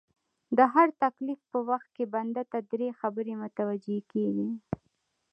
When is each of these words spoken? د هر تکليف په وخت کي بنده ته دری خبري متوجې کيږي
د 0.57 0.59
هر 0.73 0.87
تکليف 1.03 1.39
په 1.51 1.59
وخت 1.69 1.87
کي 1.95 2.05
بنده 2.13 2.43
ته 2.51 2.57
دری 2.71 2.89
خبري 2.99 3.33
متوجې 3.41 3.99
کيږي 4.11 4.49